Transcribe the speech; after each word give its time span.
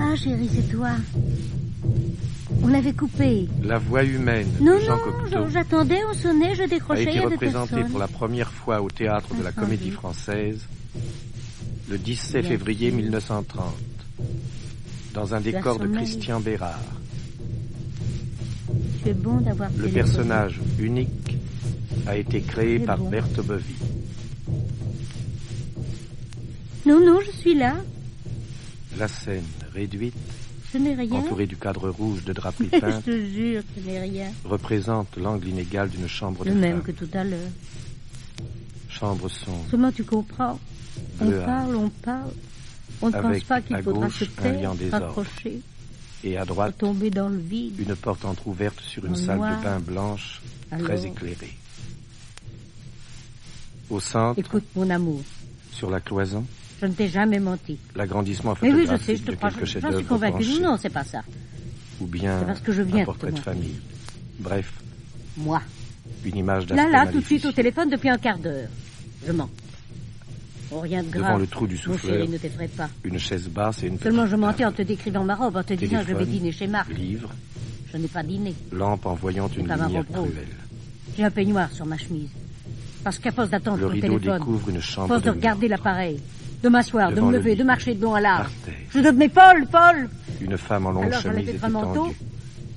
Ah, 0.00 0.14
chérie, 0.16 0.48
c'est 0.52 0.70
toi. 0.70 0.90
On 2.62 2.68
l'avait 2.68 2.92
coupé. 2.92 3.48
La 3.62 3.78
voix 3.78 4.04
humaine 4.04 4.46
Non, 4.60 4.74
de 4.74 4.80
Jean 4.80 4.96
non, 4.96 5.48
j'attendais, 5.48 6.00
on 6.10 6.14
sonnait, 6.14 6.54
je 6.54 6.62
a 6.62 6.66
décrochais, 6.66 7.02
il 7.02 7.08
été 7.08 7.18
avait 7.18 7.36
personne. 7.36 7.88
pour 7.90 7.98
la 7.98 8.08
première 8.08 8.50
fois 8.50 8.80
au 8.80 8.90
théâtre 8.90 9.34
de 9.34 9.42
la. 9.42 9.52
Comédie 9.52 9.90
Française 9.90 10.60
le 11.88 11.98
17 11.98 12.42
Bien 12.42 12.50
février 12.50 12.88
sûr. 12.90 12.96
1930 12.96 13.74
dans 15.14 15.34
un 15.34 15.40
décor 15.40 15.78
de. 15.78 15.86
Christian 15.88 16.40
Bérard. 16.40 16.78
Tu 19.02 19.08
es 19.08 19.14
bon 19.14 19.40
d'avoir 19.40 19.70
Le 19.76 19.88
personnage 19.88 20.60
unique 20.78 21.36
a 22.06 22.16
été 22.16 22.40
créé 22.40 22.78
par 22.78 22.98
bon. 22.98 23.08
Berthe 23.10 23.40
Bovy. 23.40 23.74
Non, 26.86 27.00
non, 27.04 27.20
je 27.24 27.30
suis 27.30 27.54
là. 27.54 27.76
La 28.98 29.08
scène 29.08 29.44
réduite, 29.78 30.14
Je 30.72 30.78
n'ai 30.78 30.94
rien. 30.94 31.12
entourée 31.20 31.46
du 31.46 31.56
cadre 31.56 31.88
rouge 31.90 32.24
de 32.24 32.32
draperie 32.32 32.68
je 32.72 32.78
peinte, 32.78 33.04
te 33.04 33.10
jure, 33.26 33.62
je 33.76 33.88
n'ai 33.88 34.00
rien. 34.00 34.30
représente 34.44 35.16
l'angle 35.16 35.48
inégal 35.48 35.88
d'une 35.88 36.08
chambre 36.08 36.44
de 36.44 36.50
Le 36.50 36.56
même 36.56 36.82
femme. 36.82 36.82
que 36.82 36.92
tout 36.92 37.08
à 37.14 37.24
l'heure. 37.24 37.50
Chambre 38.88 39.28
sombre, 39.28 39.64
Comment 39.70 39.92
tu 39.92 40.02
comprends? 40.04 40.58
On 41.20 41.26
bleuâtre 41.26 41.46
parle, 41.46 41.76
on 41.76 41.88
parle. 41.90 42.30
On 43.00 43.06
ne 43.08 43.12
pense 43.12 43.44
pas 43.44 43.60
qu'il 43.60 43.76
à 43.76 43.82
faudra 43.82 44.06
gauche, 44.06 44.18
se 44.18 44.24
un 44.24 44.42
taire, 44.42 44.60
lion 44.60 44.74
des 44.74 44.92
ordres. 44.92 45.06
raccrocher, 45.06 45.60
et 46.24 46.36
à 46.36 46.44
droite, 46.44 46.76
tomber 46.78 47.10
dans 47.10 47.28
le 47.28 47.38
vide. 47.38 47.78
une 47.78 47.94
porte 47.94 48.24
entr'ouverte 48.24 48.80
sur 48.80 49.04
une 49.06 49.12
En 49.12 49.14
salle 49.16 49.36
noir. 49.36 49.58
de 49.58 49.64
bain 49.64 49.78
blanche 49.78 50.40
Alors 50.72 50.84
très 50.86 51.06
éclairée. 51.06 51.54
Au 53.90 54.00
centre, 54.00 54.38
Écoute, 54.40 54.64
mon 54.74 54.90
amour, 54.90 55.22
sur 55.72 55.90
la 55.90 56.00
cloison, 56.00 56.44
je 56.80 56.86
ne 56.86 56.92
t'ai 56.92 57.08
jamais 57.08 57.38
menti. 57.38 57.78
l'agrandissement 57.96 58.54
Mais 58.62 58.72
oui, 58.72 58.86
je 58.90 58.96
sais, 58.96 59.16
je 59.16 59.22
te 59.22 59.32
crois, 59.32 59.50
j'en 59.50 59.66
suis 59.66 59.80
penchés, 60.04 60.60
Non, 60.60 60.76
c'est 60.80 60.88
pas 60.92 61.04
ça. 61.04 61.22
ou 62.00 62.06
bien 62.06 62.38
c'est 62.40 62.46
parce 62.46 62.60
que 62.60 62.72
je 62.72 62.82
viens 62.82 63.02
un 63.02 63.06
portrait 63.06 63.32
de 63.32 63.38
famille. 63.38 63.78
Bref, 64.38 64.72
Moi. 65.36 65.60
une 66.24 66.36
image 66.36 66.68
Là, 66.68 66.76
d'aspect 66.76 66.92
là, 66.92 67.06
tout 67.06 67.20
de 67.20 67.24
suite 67.24 67.44
au 67.46 67.52
téléphone 67.52 67.90
depuis 67.90 68.08
un 68.08 68.18
quart 68.18 68.38
d'heure. 68.38 68.68
Je 69.26 69.32
mens. 69.32 69.50
Oh, 70.70 70.80
rien 70.80 71.02
de 71.02 71.08
grave. 71.08 71.24
Devant 71.28 71.38
le 71.38 71.46
trou 71.46 71.66
du 71.66 71.74
Mon 71.76 71.80
souffleur, 71.94 72.14
chéri, 72.16 72.28
ne 72.28 72.36
t'effraie 72.38 72.68
pas. 72.68 72.90
une 73.02 73.18
chaise 73.18 73.48
basse 73.48 73.82
et 73.82 73.86
une 73.86 73.98
Seulement, 73.98 74.26
je 74.26 74.36
mentais 74.36 74.64
en 74.66 74.72
te 74.72 74.82
décrivant 74.82 75.24
ma 75.24 75.34
robe, 75.34 75.56
en 75.56 75.62
te 75.62 75.72
disant 75.72 76.00
que 76.02 76.08
je 76.10 76.14
vais 76.14 76.26
dîner 76.26 76.52
chez 76.52 76.66
Marc. 76.66 76.90
Livre, 76.92 77.30
Je 77.92 77.96
n'ai 77.96 78.06
pas 78.08 78.22
dîné. 78.22 78.54
lampe 78.70 79.06
envoyant 79.06 79.48
une 79.56 79.66
pas 79.66 79.76
ma 79.76 79.86
lumière 79.86 80.04
cruelle. 80.12 80.46
J'ai 81.16 81.24
un 81.24 81.30
peignoir 81.30 81.72
sur 81.72 81.86
ma 81.86 81.96
chemise. 81.96 82.28
Parce 83.02 83.18
qu'à 83.18 83.32
force 83.32 83.48
d'attendre 83.48 83.78
Le 83.78 83.86
rideau 83.86 84.18
téléphone, 84.18 84.38
découvre 84.40 84.68
une 84.68 84.76
à 84.76 84.80
force 84.80 85.22
de 85.22 85.26
de 85.26 85.30
regarder 85.30 85.68
l'appareil, 85.68 86.20
de 86.62 86.68
m'asseoir, 86.68 87.12
de 87.12 87.20
me 87.20 87.30
le 87.30 87.38
lever, 87.38 87.56
de 87.56 87.64
marcher 87.64 87.94
de 87.94 88.02
long 88.02 88.14
à 88.14 88.20
large, 88.20 88.50
je 88.92 88.98
devenais 88.98 89.28
Paul, 89.28 89.66
Paul 89.70 90.08
Une 90.40 90.58
femme 90.58 90.86
en 90.86 90.90
longue 90.92 91.04
Alors, 91.04 91.20
chemise 91.20 91.46
mettre 91.46 91.64
un 91.64 91.68
manteau, 91.68 92.14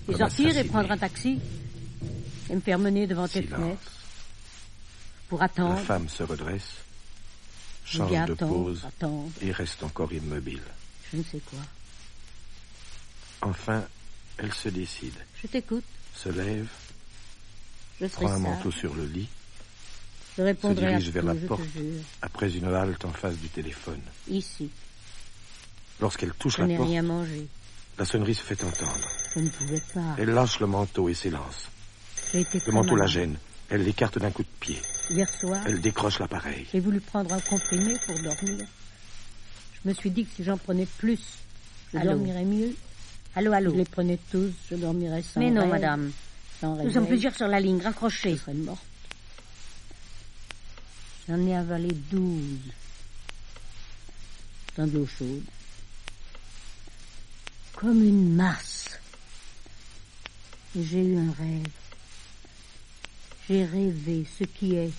et 0.10 0.16
sortir 0.16 0.58
et 0.58 0.64
prendre 0.64 0.92
un 0.92 0.98
taxi, 0.98 1.40
et 2.50 2.56
me 2.56 2.62
faire 2.62 2.80
mener 2.80 3.08
devant 3.08 3.28
tes 3.28 3.42
fenêtres 3.42 3.92
pour 5.30 5.40
La 5.40 5.46
attendre, 5.46 5.80
femme 5.80 6.10
se 6.10 6.24
redresse, 6.24 6.76
je 7.86 7.98
change 7.98 8.12
de 8.12 8.34
attendre, 8.34 8.54
pose 8.54 8.86
attendre, 8.86 9.30
et 9.42 9.52
reste 9.52 9.84
encore 9.84 10.12
immobile. 10.14 10.62
je 11.12 11.18
ne 11.18 11.24
sais 11.24 11.40
quoi. 11.40 11.60
Enfin, 13.42 13.84
elle 14.38 14.54
se 14.54 14.70
décide, 14.70 15.16
Je 15.42 15.48
t'écoute, 15.48 15.84
se 16.16 16.30
lève, 16.30 16.68
je 18.00 18.08
serai 18.08 18.26
prend 18.26 18.34
un 18.34 18.40
manteau 18.40 18.70
sur 18.72 18.94
le 18.94 19.06
lit, 19.06 19.30
je 20.42 20.46
répondrai 20.46 20.86
à 20.86 20.90
dirige 20.90 21.06
tout, 21.08 21.12
vers 21.14 21.24
la 21.26 21.34
je 21.36 21.46
porte. 21.48 21.62
te 21.62 21.78
jure, 21.80 22.02
après 22.22 22.52
une 22.58 22.74
halte 22.74 23.06
en 23.06 23.12
face 23.14 23.38
du 23.38 23.48
téléphone. 23.50 24.02
ici, 24.30 24.70
Lorsqu'elle 26.00 26.32
touche 26.34 26.58
je 26.58 26.64
la 26.64 26.78
porte, 26.78 26.90
rien 26.90 27.02
mangé, 27.04 27.48
la 28.00 28.06
sonnerie 28.06 28.34
se 28.36 28.42
fait 28.44 28.64
entendre. 28.64 29.08
je 29.36 29.40
ne 29.42 29.50
pouvais 29.50 29.82
pas, 29.94 30.16
Elle 30.18 30.30
lâche 30.32 30.60
le 30.60 30.68
manteau 30.68 31.10
et 31.10 31.14
s'élance. 31.14 31.68
Le 32.34 32.72
manteau 32.72 32.96
la 32.96 33.06
gêne. 33.08 33.38
Elle 33.70 33.84
l'écarte 33.84 34.18
d'un 34.20 34.32
coup 34.32 34.42
de 34.44 34.48
pied. 34.60 34.78
Hier 35.10 35.28
soir, 35.40 35.62
Elle 35.66 35.80
décroche 35.80 36.20
l'appareil. 36.20 36.66
J'ai 36.74 36.80
voulu 36.82 37.00
prendre 37.00 37.32
un 37.34 37.40
comprimé 37.40 37.94
pour 38.06 38.16
dormir. 38.16 38.66
Je 39.84 39.90
me 39.90 39.94
suis 39.94 40.10
dit 40.12 40.26
que 40.26 40.32
si 40.36 40.44
j'en 40.44 40.58
prenais 40.58 40.86
plus, 40.98 41.20
je 41.94 41.98
Allô 41.98 42.12
dormirais 42.12 42.44
mieux. 42.44 42.76
Allô, 43.36 43.54
allô 43.54 43.72
Je 43.72 43.78
les 43.78 43.86
prenais 43.86 44.20
tous, 44.32 44.52
je 44.70 44.76
dormirais 44.76 45.22
sans 45.22 45.40
Mais 45.40 45.50
non, 45.52 45.62
rêve, 45.62 45.70
madame. 45.72 46.12
sans 46.60 46.76
Nous 46.84 46.92
sommes 46.92 47.08
plusieurs 47.08 47.34
sur 47.36 47.48
la 47.48 47.60
ligne, 47.62 47.80
Je 47.80 47.84
raccrochez. 47.86 48.36
serais 48.38 48.54
morte. 48.54 48.84
J'en 51.32 51.48
ai 51.48 51.56
avalé 51.56 51.88
douze. 52.12 52.74
Dans 54.76 54.86
de 54.86 54.98
l'eau 54.98 55.08
chaude. 55.08 55.46
Comme 57.72 58.04
une 58.04 58.36
masse. 58.36 59.00
Et 60.76 60.84
j'ai 60.84 61.06
eu 61.06 61.18
un 61.18 61.32
rêve. 61.32 61.68
J'ai 63.48 63.64
rêvé 63.64 64.26
ce 64.38 64.44
qui 64.44 64.76
est. 64.76 64.92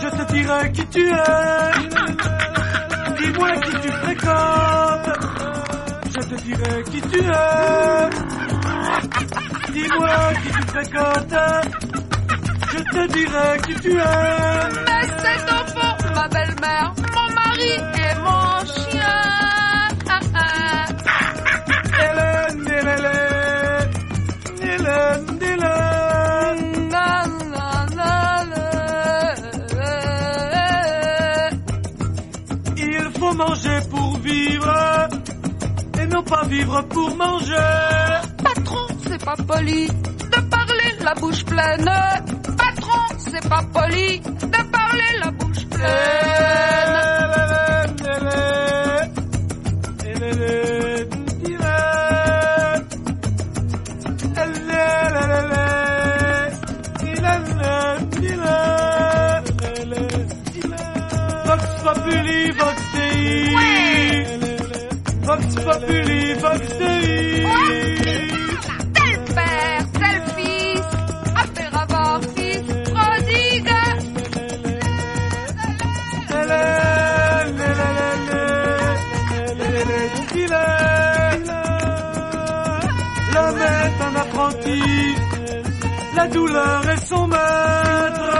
je 0.00 0.08
te 0.08 0.32
dirai 0.32 0.72
qui 0.72 0.86
tu 0.86 1.00
es. 1.00 1.14
Dis-moi 3.18 3.50
qui 3.64 3.72
tu 3.80 3.90
fréquentes, 4.02 5.10
je 6.06 6.20
te 6.20 6.34
dirai 6.42 6.82
qui 6.90 7.00
tu 7.02 7.18
es. 7.18 8.10
Dis-moi 9.72 10.34
qui 10.42 10.48
tu 10.52 10.62
fréquentes, 10.68 11.34
je 12.72 12.78
te 12.78 13.12
dirai 13.12 13.60
qui 13.66 13.74
tu 13.80 13.90
es. 13.90 14.04
Mais 14.86 15.04
cet 15.22 15.52
enfant, 15.52 15.96
ma 16.14 16.28
belle-mère, 16.28 16.92
mon 17.14 17.28
mari 17.34 17.72
et 17.74 18.14
mon 18.20 18.64
chien. 18.66 18.91
Manger 33.46 33.80
pour 33.90 34.18
vivre 34.18 35.08
et 36.00 36.06
non 36.06 36.22
pas 36.22 36.44
vivre 36.46 36.82
pour 36.88 37.16
manger. 37.16 37.56
Patron, 38.42 38.86
c'est 39.06 39.24
pas 39.24 39.36
poli 39.36 39.86
de 39.86 40.40
parler 40.50 40.90
la 41.00 41.14
bouche 41.14 41.44
pleine. 41.44 41.90
Patron, 42.56 43.00
c'est 43.18 43.48
pas 43.48 43.62
poli 43.72 44.20
de 44.20 44.62
parler 44.70 45.10
la 45.24 45.30
bouche 45.30 45.66
pleine. 45.66 46.41
Populi, 65.54 66.34
Vox 66.34 66.78
Dei. 66.78 67.46
Tel 68.94 69.24
père, 69.34 69.84
tel 69.92 70.22
fils, 70.36 70.80
affaire 71.36 71.82
avoir 71.82 72.20
fils 72.34 72.62
prodigue. 72.90 73.72
L'homme 83.34 83.60
est 83.60 84.02
un 84.02 84.16
apprenti, 84.20 84.82
la 86.16 86.26
douleur 86.28 86.88
est 86.90 87.06
son 87.06 87.26
maître. 87.26 88.30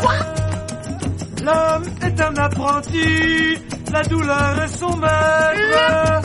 Quoi 0.00 0.14
L'homme 1.44 1.84
est 2.02 2.20
un 2.20 2.36
apprenti, 2.36 3.58
la 3.92 4.02
douleur 4.02 4.62
est 4.62 4.78
son 4.78 4.96
maître. 4.96 6.21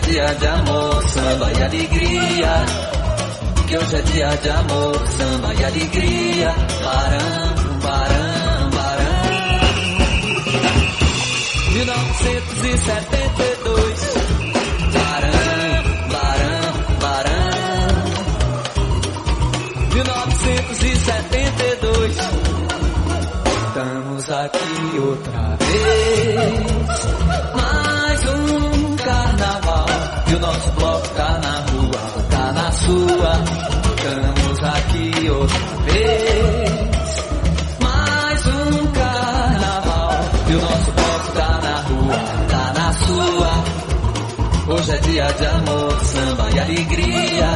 é 0.00 0.02
dia 0.02 0.34
de 0.34 0.46
amor, 0.46 1.02
samba 1.08 1.50
e 1.52 1.62
alegria. 1.62 2.64
Que 3.68 3.78
hoje 3.78 3.96
é 3.96 4.02
dia 4.02 4.28
de 4.28 4.48
amor, 4.48 5.08
samba 5.08 5.54
e 5.54 5.64
alegria. 5.64 6.54
Barão, 6.84 7.54
barão, 7.82 8.70
barão. 8.70 9.60
1972. 11.72 14.00
Barão, 14.94 15.82
barão, 16.08 16.72
barão. 17.00 17.50
1972. 19.94 22.16
Estamos 23.66 24.30
aqui 24.30 24.98
outra 24.98 25.29
outra 35.40 35.58
vez. 35.86 36.70
Mais 37.80 38.46
um 38.46 38.86
carnaval. 38.92 40.20
E 40.48 40.54
o 40.54 40.60
nosso 40.60 40.92
bloco 40.92 41.32
tá 41.32 41.58
na 41.62 41.80
rua, 41.80 42.18
tá 42.48 42.72
na 42.76 42.92
sua. 42.92 43.64
Hoje 44.74 44.92
é 44.92 44.98
dia 44.98 45.32
de 45.32 45.46
amor, 45.46 46.00
samba 46.04 46.48
e 46.54 46.60
alegria. 46.60 47.48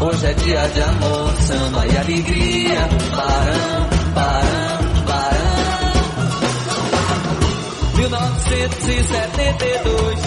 Hoje 0.00 0.26
é 0.26 0.34
dia 0.34 0.68
de 0.68 0.82
amor, 0.82 1.32
samba 1.40 1.86
e 1.86 1.96
alegria. 1.96 2.88
Barão, 3.10 3.88
barão, 4.14 4.78
barão. 5.06 5.56
1972. 7.96 10.20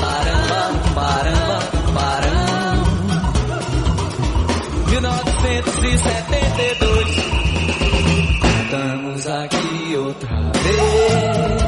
Baramba, 0.00 0.90
baramba, 0.94 1.58
barão. 1.94 2.71
1972. 5.42 7.08
Estamos 8.62 9.26
aqui 9.26 9.96
outra 9.96 10.52
vez. 10.62 11.62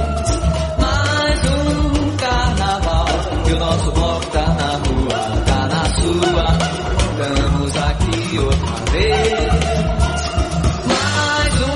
Mais 0.78 1.44
um 1.44 2.16
carnaval. 2.16 3.08
E 3.48 3.52
o 3.52 3.58
nosso 3.58 3.90
bloco 3.90 4.26
tá 4.26 4.46
na 4.46 4.76
rua, 4.76 5.18
tá 5.44 5.66
na 5.66 5.84
sua. 5.96 6.56
Estamos 7.10 7.76
aqui 7.76 8.38
outra 8.38 8.92
vez. 8.92 9.52
Mais 10.86 11.54
um 11.62 11.74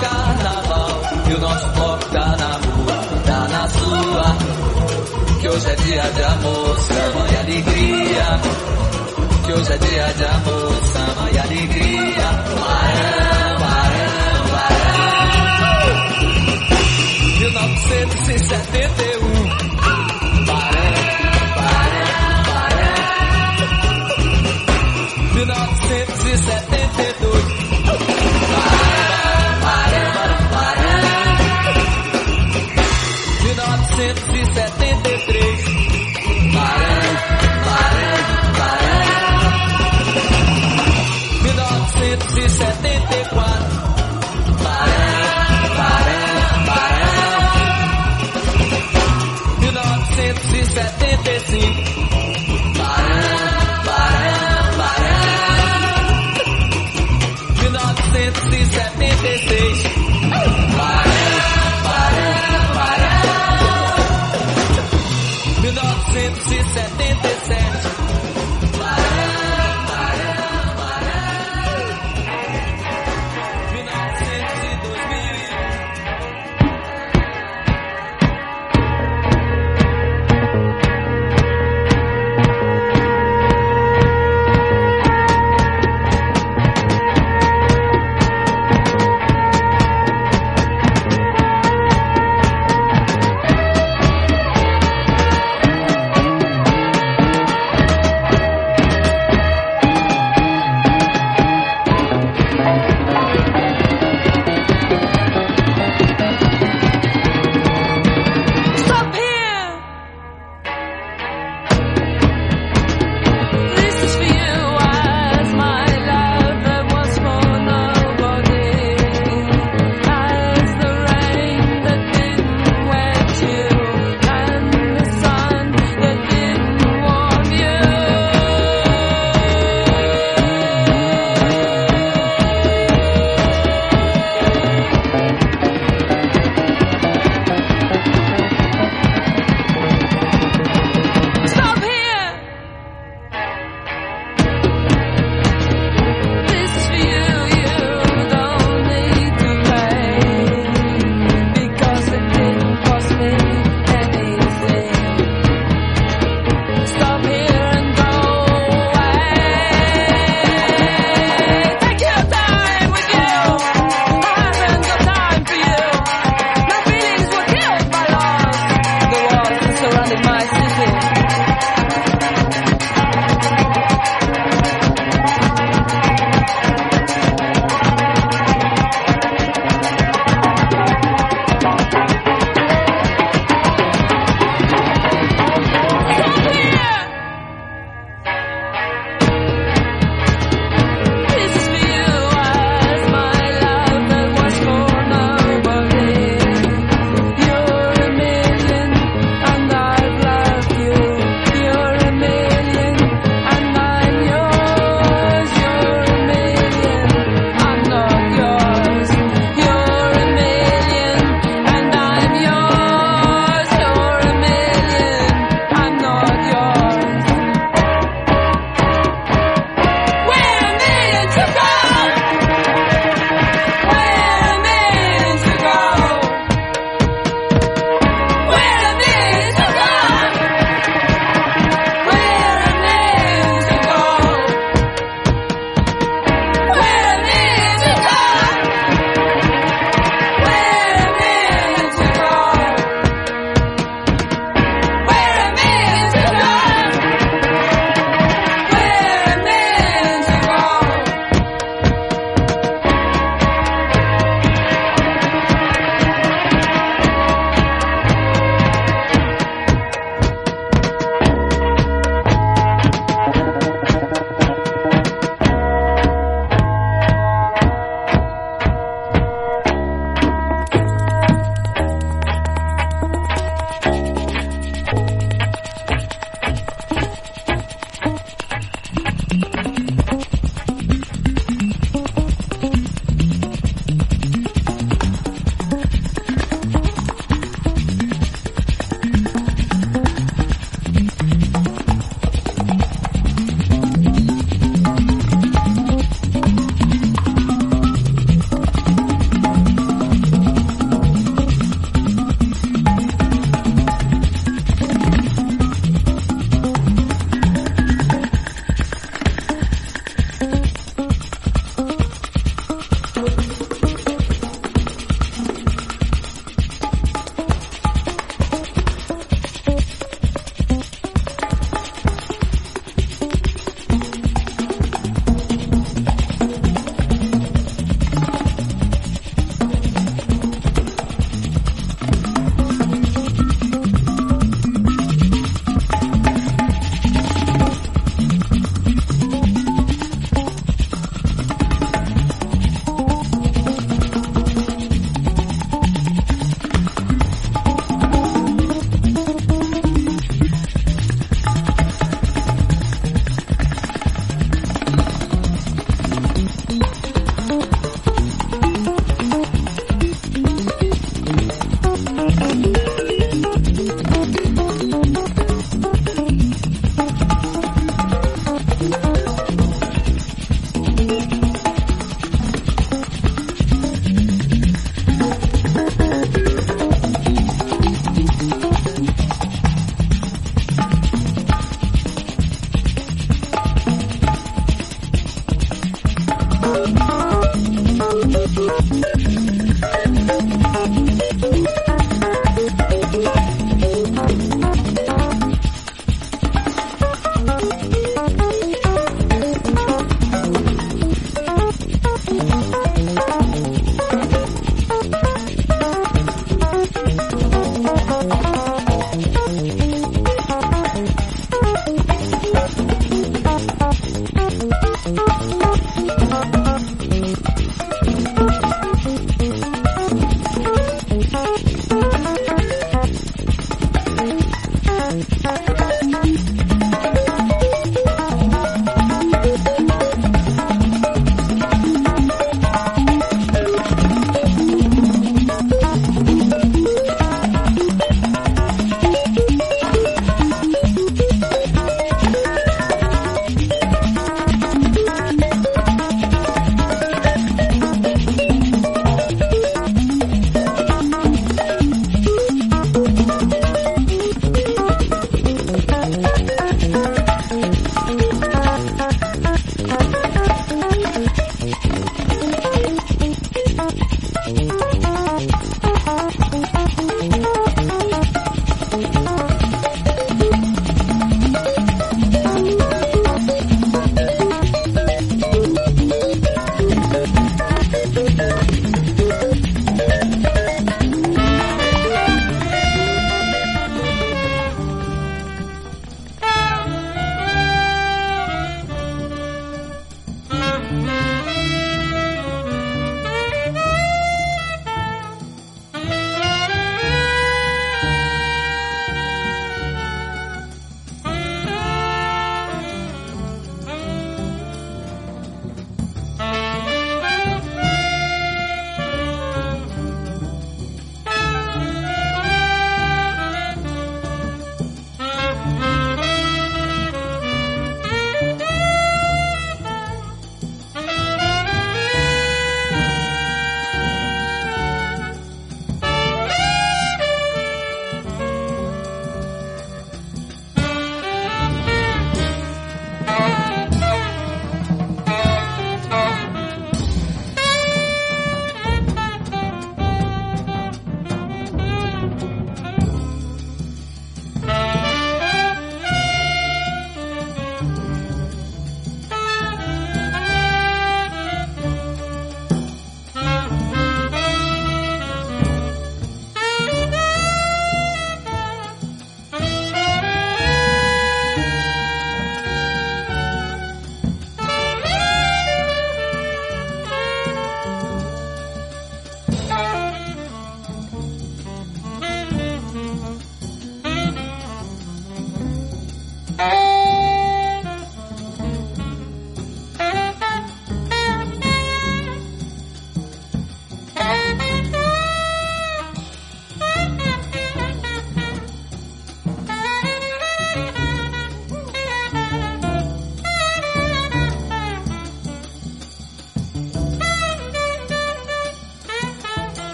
carnaval. 0.00 1.00
E 1.30 1.34
o 1.34 1.40
nosso 1.40 1.68
bloco 1.68 2.04
tá 2.06 2.36
na 2.36 2.52
rua, 2.56 2.96
tá 3.24 3.48
na 3.48 3.68
sua. 3.68 4.36
Que 5.40 5.48
hoje 5.48 5.70
é 5.70 5.76
dia 5.76 6.02
de 6.10 6.22
amor, 6.24 6.76
samba 6.80 7.26
e 7.30 7.36
alegria. 7.36 8.40
Que 9.46 9.52
hoje 9.52 9.72
é 9.72 9.78
dia 9.78 10.12
de 10.14 10.24
amor, 10.24 10.84
samba 10.86 11.30
e 11.30 11.38
alegria. 11.38 12.26
Barão, 12.58 13.58
barão, 13.60 14.46
barão. 14.50 15.86
1971. 17.38 19.05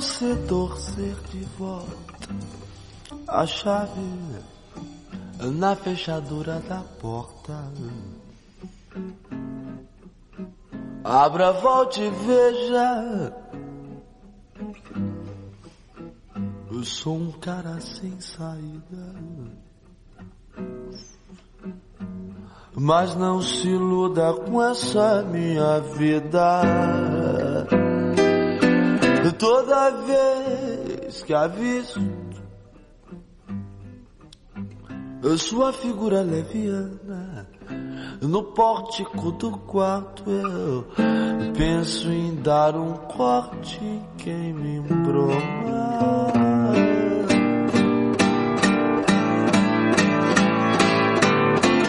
Você 0.00 0.36
torcer 0.46 1.16
de 1.28 1.40
volta 1.58 2.28
a 3.26 3.44
chave 3.44 4.00
na 5.40 5.74
fechadura 5.74 6.60
da 6.60 6.84
porta. 7.00 7.64
Abra, 11.02 11.50
volte 11.50 12.00
e 12.00 12.10
veja. 12.10 13.34
Eu 16.70 16.84
sou 16.84 17.16
um 17.16 17.32
cara 17.32 17.80
sem 17.80 18.20
saída. 18.20 19.14
Mas 22.72 23.16
não 23.16 23.42
se 23.42 23.66
iluda 23.66 24.32
com 24.32 24.62
essa 24.62 25.24
minha 25.24 25.80
vida. 25.80 27.47
Toda 29.38 29.90
vez 29.90 31.22
que 31.22 31.32
aviso 31.32 32.00
sua 35.38 35.72
figura 35.72 36.22
leviana 36.22 37.48
no 38.20 38.42
pórtico 38.42 39.30
do 39.32 39.52
quarto 39.58 40.28
eu 40.28 40.84
penso 41.56 42.10
em 42.10 42.34
dar 42.36 42.74
um 42.76 42.94
corte 42.94 43.78
em 43.82 44.04
quem 44.18 44.52
me 44.52 44.76
embroma. 44.76 45.38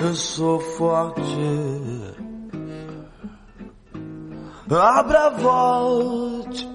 Eu 0.02 0.16
sou 0.16 0.60
forte. 0.60 1.22
Abra, 4.72 5.30
volte. 5.32 6.70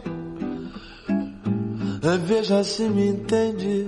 Veja 2.05 2.63
se 2.63 2.87
me 2.87 3.09
entende 3.09 3.87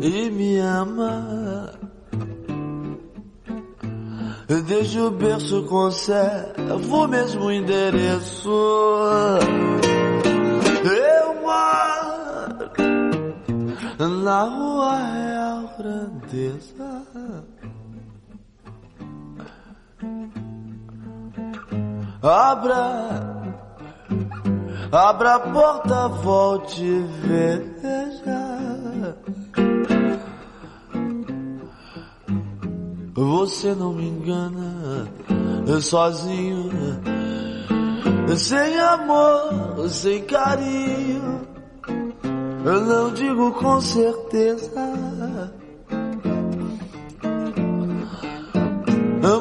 e 0.00 0.30
me 0.30 0.58
ama. 0.60 1.70
Desde 4.66 4.98
o 4.98 5.10
berço 5.10 5.62
conservo 5.64 7.04
o 7.04 7.06
mesmo 7.06 7.50
endereço. 7.50 8.50
Eu 10.84 11.34
moro 11.42 12.70
na 14.22 14.44
rua 14.44 14.96
Real 15.12 15.74
Grandeza. 15.76 17.04
Abra, 22.22 23.33
abra 24.94 25.34
a 25.34 25.40
porta, 25.40 26.08
volte 26.08 27.04
veja. 27.22 28.54
Você 33.14 33.74
não 33.74 33.92
me 33.92 34.08
engana, 34.08 35.08
eu 35.66 35.80
sozinho, 35.80 36.70
sem 38.36 38.78
amor, 38.80 39.88
sem 39.88 40.22
carinho. 40.22 41.42
Eu 42.64 42.80
não 42.80 43.12
digo 43.12 43.52
com 43.52 43.80
certeza, 43.80 44.70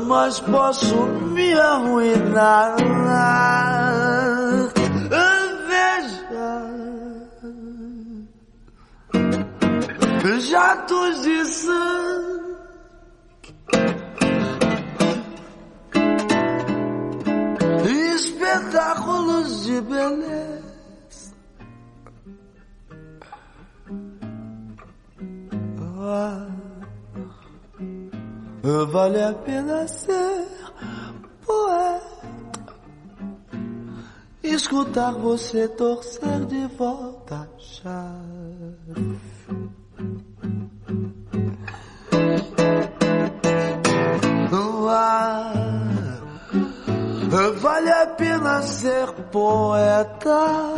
mas 0.07 0.39
posso 0.39 0.95
me 0.95 1.53
arruinar. 1.53 2.75
Jatos 10.23 11.21
de 11.21 11.45
sangue. 11.45 12.43
espetáculos 18.15 19.65
de 19.65 19.81
beleza. 19.81 20.63
Ah, 25.99 26.47
vale 28.91 29.23
a 29.23 29.33
pena 29.33 29.87
ser 29.87 30.47
poeta. 31.45 32.13
Escutar 34.43 35.13
você 35.13 35.67
torcer 35.67 36.45
de 36.45 36.67
volta 36.77 37.35
a 37.35 37.59
chave. 37.59 39.19
Ah, 44.95 45.53
Vale 47.59 47.91
a 47.91 48.07
pena 48.07 48.61
ser 48.61 49.11
poeta. 49.31 50.73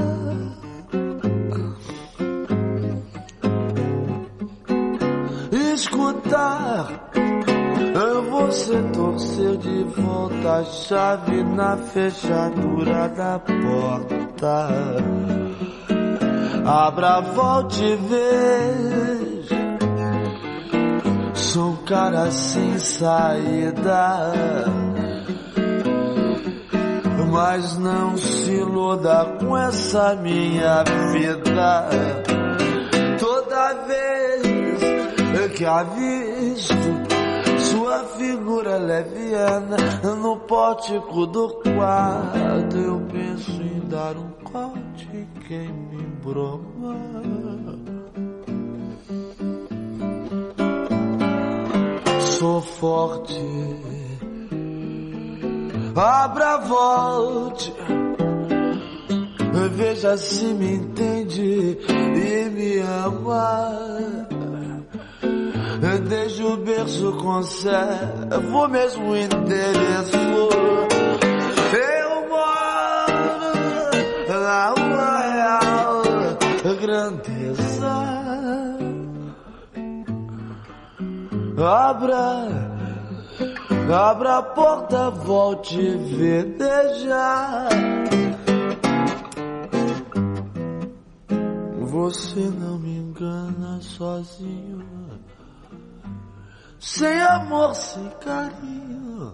Escutar 5.73 7.05
você 8.29 8.81
torcer 8.93 9.57
de 9.57 9.83
volta 10.01 10.59
a 10.59 10.63
chave 10.63 11.43
na 11.43 11.77
fechadura 11.77 13.07
da 13.09 13.39
porta. 13.39 14.69
Abra, 16.65 17.21
volte 17.21 17.83
e 17.83 17.95
veja. 17.95 19.55
Sou 21.33 21.69
um 21.71 21.75
cara 21.85 22.31
sem 22.31 22.77
saída 22.79 24.33
mas 27.35 27.77
não 27.77 28.15
se 28.15 28.49
iluda 28.49 29.25
com 29.37 29.57
essa 29.57 30.15
minha 30.15 30.83
vida. 31.11 31.89
Toda 33.19 33.73
vez 33.85 34.45
que 35.57 35.65
avisto 35.65 36.75
sua 37.59 38.03
figura 38.17 38.77
leviana 38.77 39.77
no 40.15 40.37
pórtico 40.37 41.25
do 41.25 41.49
quarto, 41.61 42.77
eu 42.77 43.01
penso 43.11 43.51
em 43.61 43.79
dar 43.89 44.15
um 44.15 44.31
corte 44.43 45.27
quem 45.47 45.71
me 45.71 45.94
embroma. 46.25 46.95
Sou 52.19 52.61
forte 52.61 53.39
abra, 55.95 56.57
volte. 56.57 57.73
Veja 59.71 60.17
se 60.17 60.45
me 60.45 60.75
entende 60.75 61.77
e 61.89 62.49
me 62.49 62.79
ama. 62.79 64.17
Desde 66.09 66.43
o 66.43 66.57
berço 66.57 67.13
conservo 67.13 68.65
o 68.65 68.67
mesmo 68.67 69.15
endereço. 69.15 71.04
Grandeza. 76.95 77.93
Abra 81.57 82.65
Abra 83.93 84.37
a 84.37 84.43
porta, 84.43 85.09
volte 85.11 85.77
veja. 85.77 87.67
Você 91.81 92.39
não 92.39 92.79
me 92.79 92.97
engana 92.97 93.79
sozinho. 93.81 94.85
Sem 96.79 97.21
amor, 97.21 97.75
sem 97.75 98.09
carinho. 98.21 99.33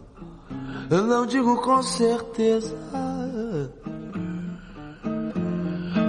Eu 0.89 1.03
não 1.03 1.25
digo 1.25 1.61
com 1.61 1.81
certeza. 1.81 2.77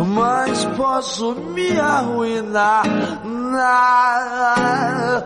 Mas 0.04 0.64
posso 0.76 1.34
me 1.34 1.78
arruinar. 1.78 2.84
Na... 3.24 5.22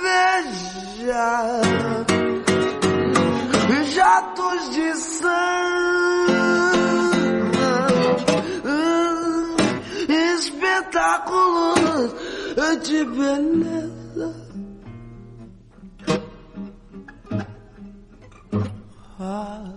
Veja 0.00 1.60
jatos 3.94 4.70
de 4.70 4.94
sangue, 4.96 6.34
espetáculos 10.36 12.14
de 12.82 13.04
beleza. 13.04 14.34
Ah, 19.20 19.73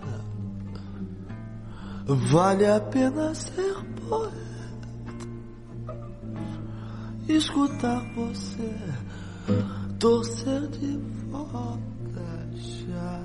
vale 2.08 2.66
a 2.66 2.80
pena 2.80 3.34
ser 3.34 3.74
poeta, 4.08 4.88
escutar 7.28 8.02
você 8.14 8.74
torcer 9.98 10.68
de 10.68 10.96
volta 11.30 12.48
já. 12.54 13.20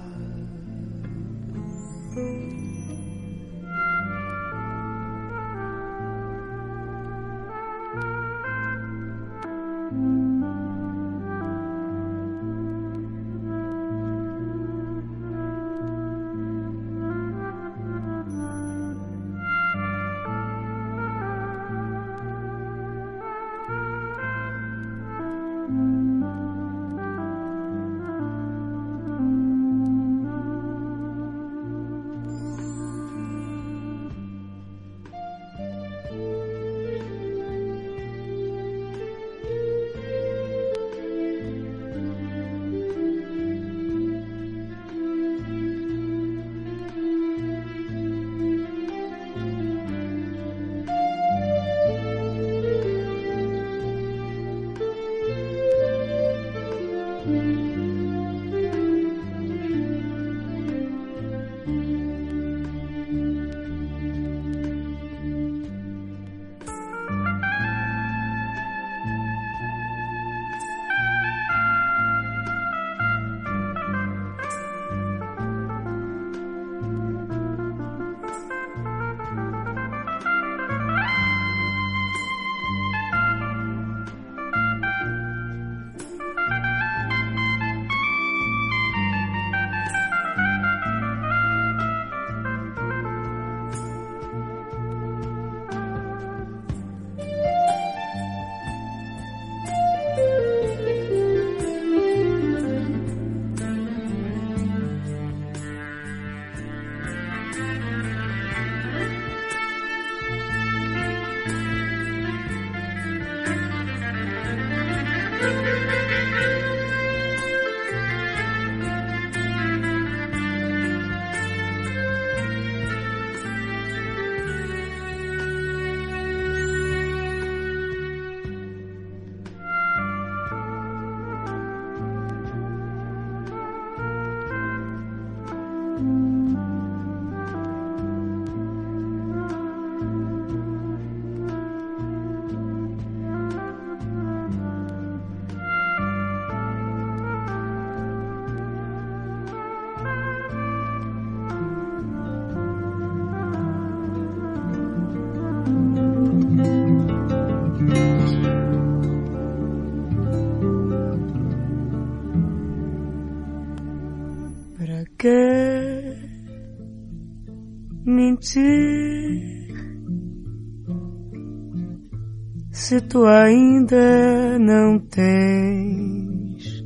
Se 172.93 173.01
tu 173.01 173.25
ainda 173.25 174.59
não 174.59 174.99
tens 174.99 176.85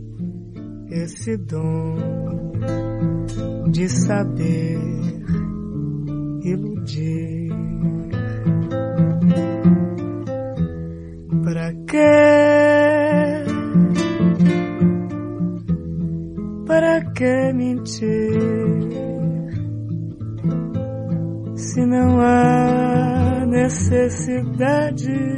esse 0.90 1.36
dom 1.36 1.98
de 3.70 3.90
saber 3.90 4.80
iludir? 6.44 7.50
Pra 11.44 11.74
que? 11.90 12.14
Para 16.68 17.02
que 17.12 17.54
mentir 17.54 18.32
se 21.56 21.86
não 21.86 22.22
há 22.22 23.46
necessidade 23.46 25.37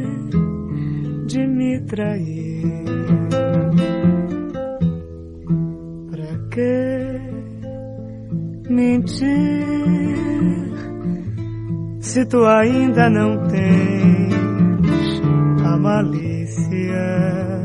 ainda 13.00 13.10
não 13.10 13.48
tens 13.48 15.22
a 15.66 15.78
malícia 15.78 17.64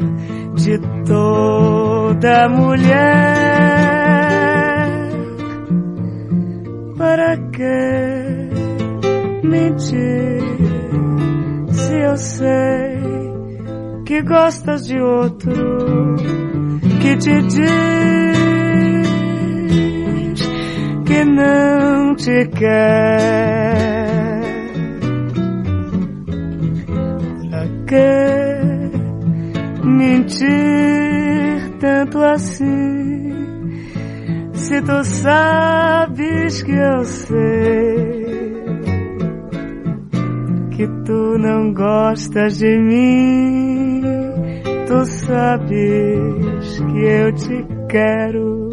de 0.54 0.78
toda 1.04 2.48
mulher? 2.48 2.94
Para 6.96 7.36
que 7.50 8.48
mentir 9.42 10.40
se 11.72 11.94
eu 11.96 12.16
sei 12.16 13.02
que 14.06 14.22
gostas 14.22 14.86
de 14.86 15.00
outro 15.00 16.14
que 17.02 17.16
te 17.16 17.42
diz 17.42 17.64
que 21.04 21.24
não 21.24 22.14
te 22.14 22.46
quer? 22.56 23.23
tu 34.84 35.04
sabes 35.04 36.62
que 36.62 36.72
eu 36.72 37.04
sei 37.04 38.24
que 40.70 40.86
tu 41.04 41.38
não 41.38 41.72
gostas 41.72 42.58
de 42.58 42.78
mim. 42.78 44.02
Tu 44.86 45.06
sabes 45.06 46.78
que 46.78 47.04
eu 47.04 47.32
te 47.32 47.66
quero, 47.88 48.70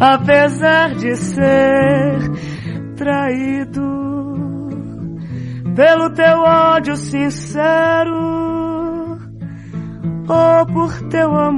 apesar 0.00 0.94
de 0.94 1.14
ser 1.16 2.18
traído 2.96 4.00
pelo 5.76 6.10
teu 6.10 6.40
ódio 6.40 6.96
sincero 6.96 8.40
ou 10.28 10.66
por 10.66 10.92
teu 11.08 11.34
amor 11.36 11.49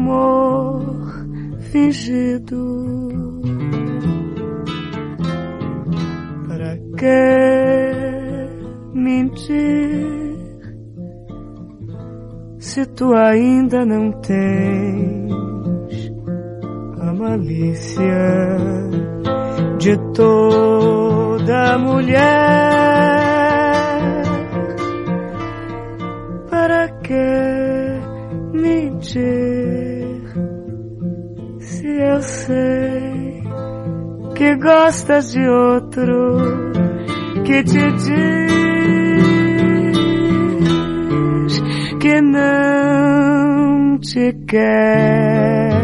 tu 13.02 13.12
ainda 13.14 13.84
não 13.84 14.12
tens 14.12 15.32
a 17.00 17.12
malícia 17.12 18.56
de 19.80 19.98
toda 20.14 21.78
mulher. 21.78 22.20
Para 26.48 26.88
que 27.02 28.00
mentir 28.54 30.22
se 31.58 31.88
eu 31.88 32.22
sei 32.22 33.42
que 34.36 34.54
gostas 34.58 35.32
de 35.32 35.48
outro 35.48 36.38
que 37.44 37.64
te 37.64 37.90
diz 37.90 38.22
que 41.98 42.20
não? 42.20 42.71
together. 44.02 45.81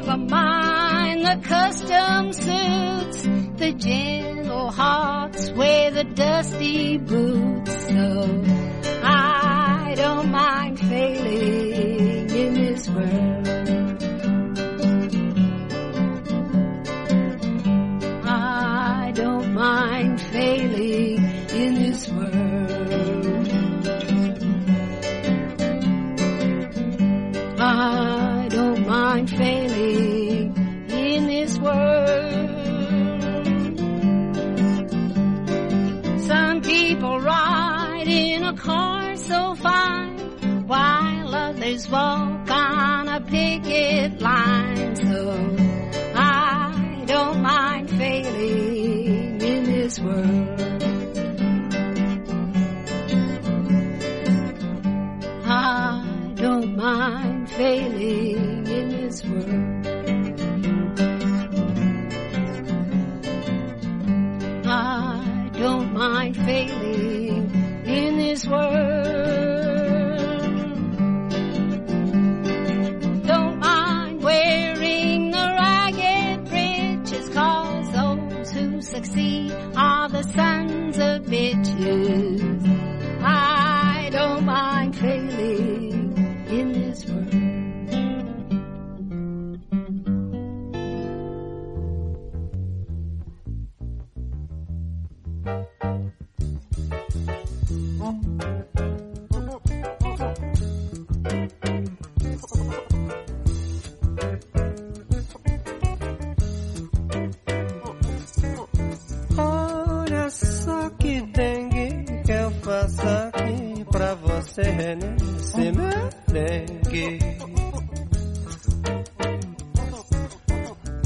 never 0.00 0.16
mind 0.16 1.24
the 1.26 1.48
custom 1.48 2.32
suits, 2.32 3.22
the 3.58 3.72
gentle 3.76 4.70
hearts 4.70 5.50
wear 5.50 5.90
the 5.90 6.04
dusty 6.04 6.98
boots. 6.98 7.72
So 7.88 8.44
I 9.02 9.94
don't 9.96 10.30
mind 10.30 10.78
failing 10.78 12.30
in 12.30 12.54
this 12.54 12.88
world. 12.88 13.47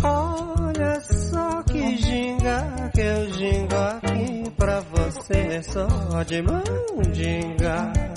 Olha 0.04 1.00
só 1.00 1.62
que 1.64 1.96
ginga 1.96 2.90
que 2.94 3.00
eu 3.00 3.32
gingo 3.32 3.74
aqui 3.74 4.50
pra 4.56 4.80
você, 4.80 5.34
é 5.34 5.62
só 5.62 5.88
de 6.22 6.40
mandinga. 6.42 8.11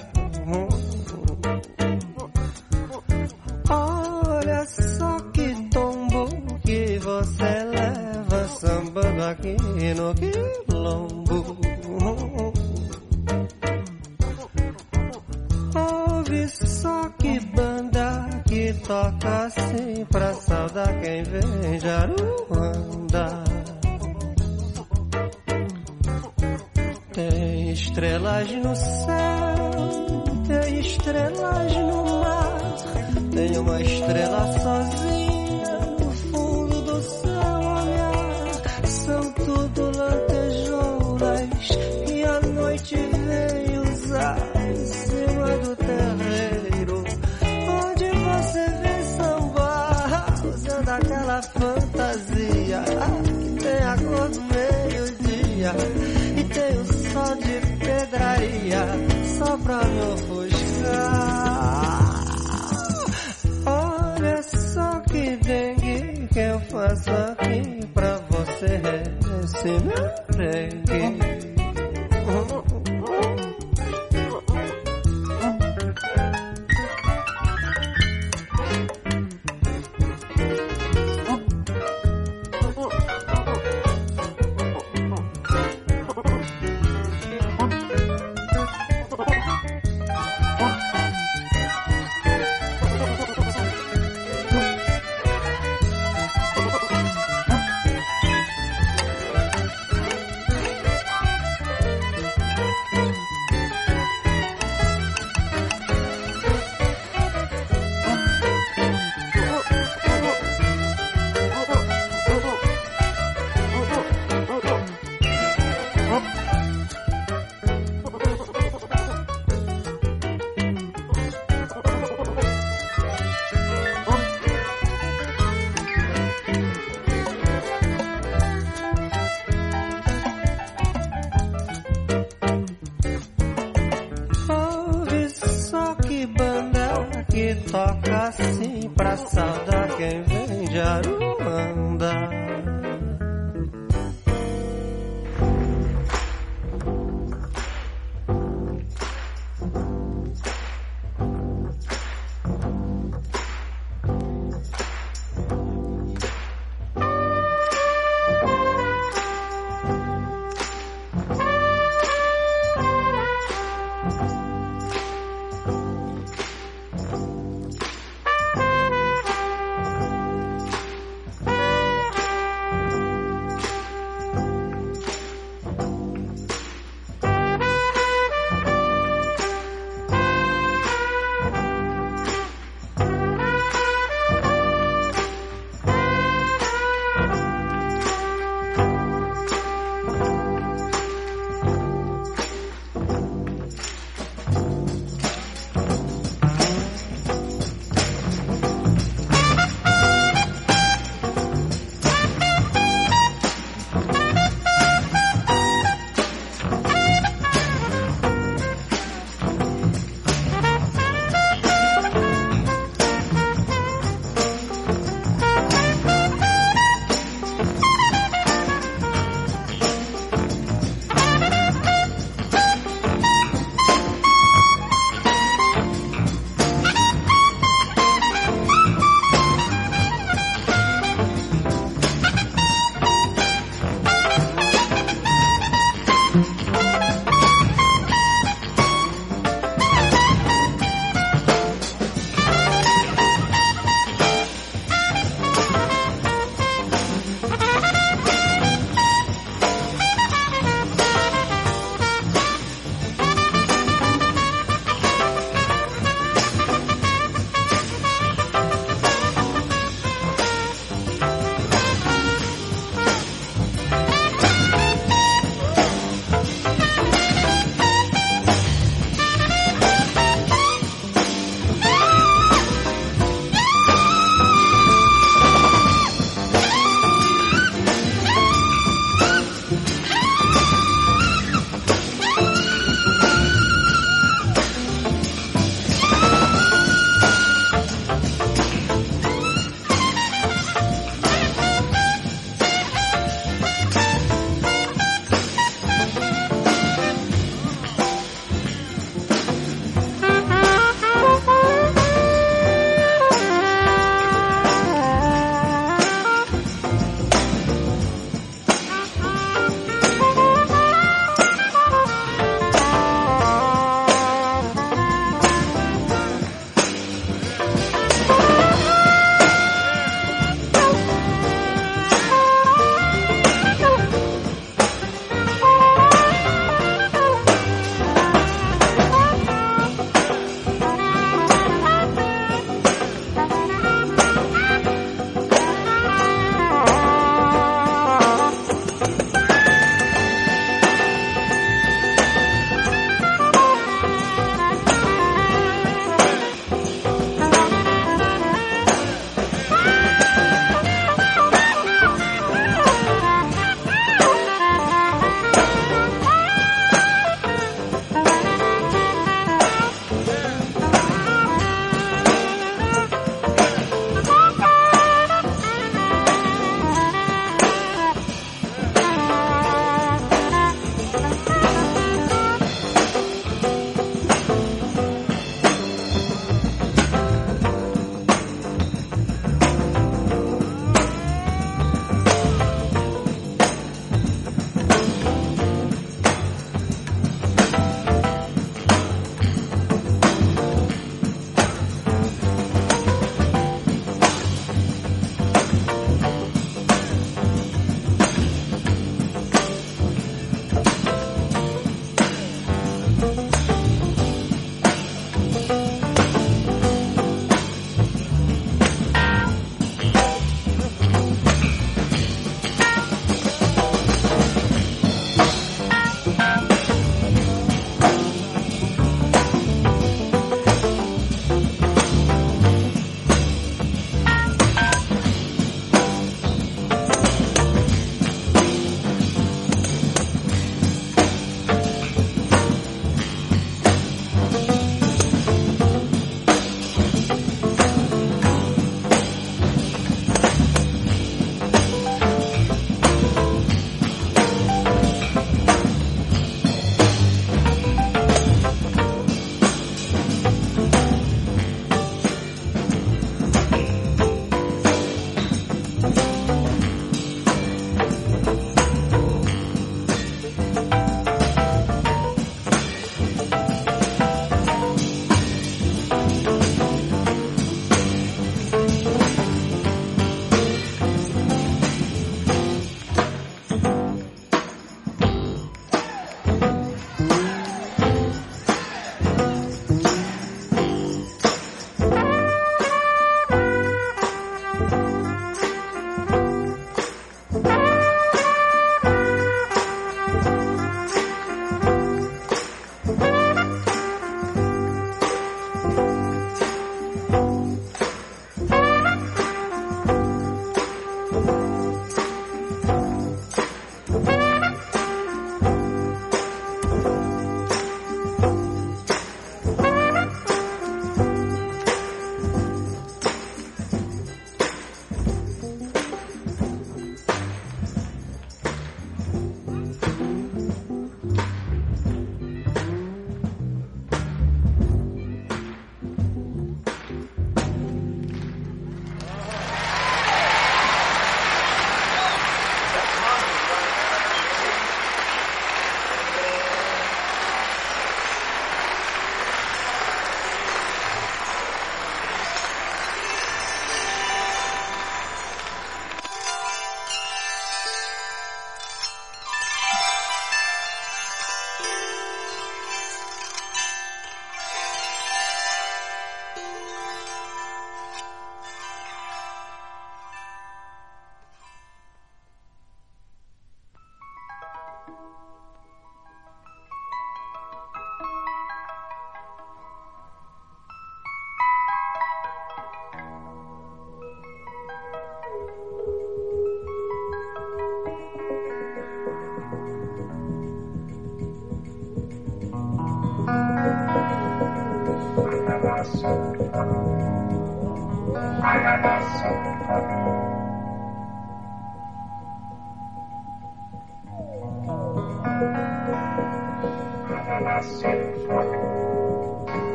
olhar 58.76 58.98
só 59.38 59.58
pra 59.58 59.84
me 59.86 60.02
ouvir. 60.02 60.35